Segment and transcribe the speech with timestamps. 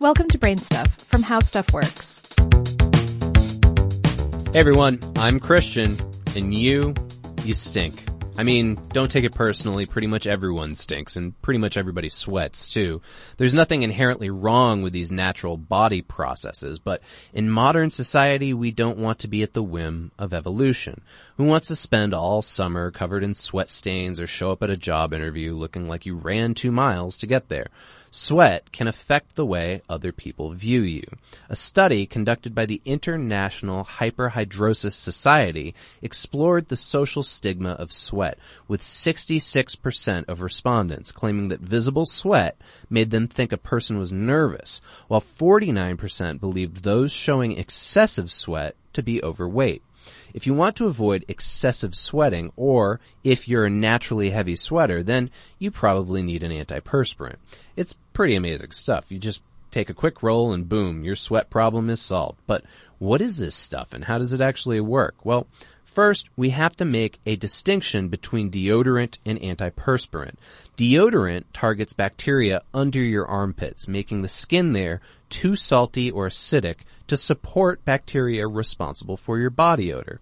[0.00, 2.22] Welcome to Brain Stuff from How Stuff Works.
[4.52, 5.96] Hey everyone, I'm Christian,
[6.36, 6.94] and you,
[7.42, 8.04] you stink.
[8.36, 12.72] I mean, don't take it personally, pretty much everyone stinks, and pretty much everybody sweats
[12.72, 13.02] too.
[13.38, 17.02] There's nothing inherently wrong with these natural body processes, but
[17.32, 21.02] in modern society we don't want to be at the whim of evolution.
[21.38, 24.76] Who wants to spend all summer covered in sweat stains or show up at a
[24.76, 27.66] job interview looking like you ran two miles to get there?
[28.10, 31.04] Sweat can affect the way other people view you.
[31.50, 38.80] A study conducted by the International Hyperhidrosis Society explored the social stigma of sweat, with
[38.82, 42.56] 66% of respondents claiming that visible sweat
[42.88, 49.02] made them think a person was nervous, while 49% believed those showing excessive sweat to
[49.02, 49.82] be overweight.
[50.38, 55.30] If you want to avoid excessive sweating, or if you're a naturally heavy sweater, then
[55.58, 57.38] you probably need an antiperspirant.
[57.74, 59.10] It's pretty amazing stuff.
[59.10, 59.42] You just
[59.72, 62.38] take a quick roll and boom, your sweat problem is solved.
[62.46, 62.62] But
[63.00, 65.16] what is this stuff and how does it actually work?
[65.24, 65.48] Well,
[65.84, 70.36] First, we have to make a distinction between deodorant and antiperspirant.
[70.76, 75.00] Deodorant targets bacteria under your armpits, making the skin there
[75.30, 80.20] too salty or acidic to support bacteria responsible for your body odor.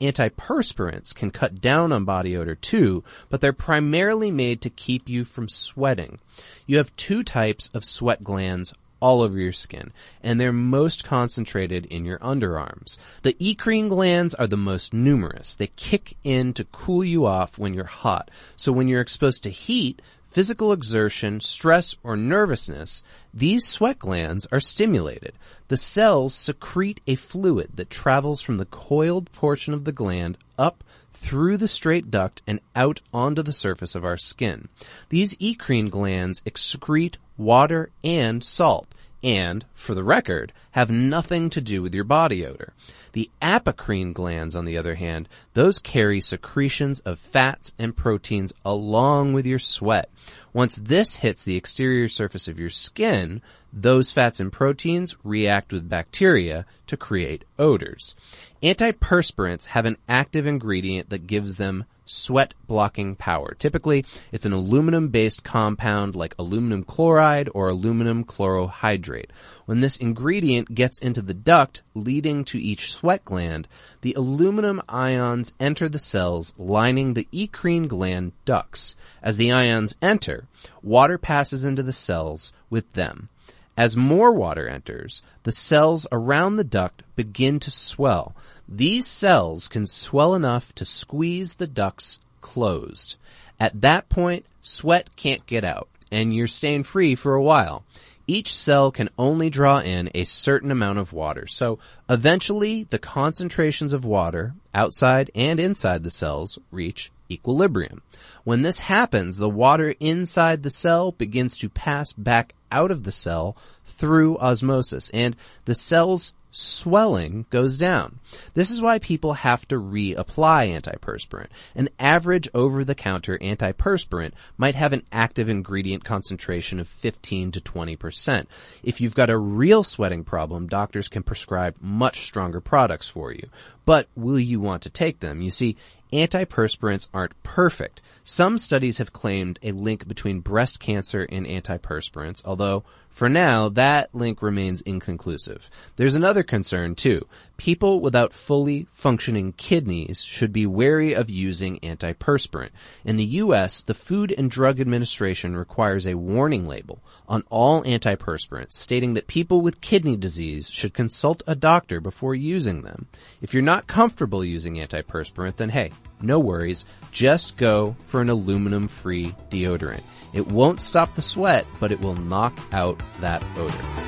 [0.00, 5.24] Antiperspirants can cut down on body odor too, but they're primarily made to keep you
[5.24, 6.18] from sweating.
[6.66, 9.92] You have two types of sweat glands all over your skin,
[10.22, 12.98] and they're most concentrated in your underarms.
[13.22, 15.54] The eccrine glands are the most numerous.
[15.54, 18.30] They kick in to cool you off when you're hot.
[18.56, 24.60] So when you're exposed to heat, physical exertion, stress, or nervousness, these sweat glands are
[24.60, 25.34] stimulated.
[25.68, 30.84] The cells secrete a fluid that travels from the coiled portion of the gland up
[31.12, 34.68] through the straight duct and out onto the surface of our skin.
[35.08, 38.88] These eccrine glands excrete water and salt
[39.22, 42.72] and, for the record, have nothing to do with your body odor.
[43.12, 49.32] The apocrine glands, on the other hand, those carry secretions of fats and proteins along
[49.32, 50.10] with your sweat.
[50.52, 53.42] Once this hits the exterior surface of your skin,
[53.72, 58.16] those fats and proteins react with bacteria to create odors.
[58.62, 63.54] Antiperspirants have an active ingredient that gives them sweat blocking power.
[63.58, 69.30] Typically, it's an aluminum based compound like aluminum chloride or aluminum chlorohydrate.
[69.66, 73.68] When this ingredient gets into the duct leading to each sweat gland,
[74.00, 78.96] the aluminum ions enter the cells lining the eccrine gland ducts.
[79.22, 80.46] As the ions enter,
[80.82, 83.28] water passes into the cells with them.
[83.78, 88.34] As more water enters, the cells around the duct begin to swell.
[88.68, 93.14] These cells can swell enough to squeeze the ducts closed.
[93.60, 97.84] At that point, sweat can't get out, and you're staying free for a while.
[98.26, 101.78] Each cell can only draw in a certain amount of water, so
[102.10, 108.02] eventually the concentrations of water outside and inside the cells reach equilibrium.
[108.44, 113.12] When this happens, the water inside the cell begins to pass back out of the
[113.12, 118.18] cell through osmosis, and the cell's swelling goes down.
[118.54, 121.48] This is why people have to reapply antiperspirant.
[121.74, 128.46] An average over-the-counter antiperspirant might have an active ingredient concentration of 15 to 20%.
[128.82, 133.48] If you've got a real sweating problem, doctors can prescribe much stronger products for you.
[133.84, 135.42] But will you want to take them?
[135.42, 135.76] You see,
[136.12, 138.00] antiperspirants aren't perfect.
[138.24, 144.14] Some studies have claimed a link between breast cancer and antiperspirants, although for now that
[144.14, 145.70] link remains inconclusive.
[145.96, 147.26] There's another concern too.
[147.58, 152.70] People without fully functioning kidneys should be wary of using antiperspirant.
[153.04, 158.74] In the US, the Food and Drug Administration requires a warning label on all antiperspirants
[158.74, 163.08] stating that people with kidney disease should consult a doctor before using them.
[163.42, 165.90] If you're not comfortable using antiperspirant, then hey,
[166.22, 166.86] no worries.
[167.10, 170.04] Just go for an aluminum free deodorant.
[170.32, 174.07] It won't stop the sweat, but it will knock out that odor.